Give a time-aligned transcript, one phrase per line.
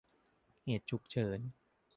[0.63, 1.39] เหตุฉุกเฉิน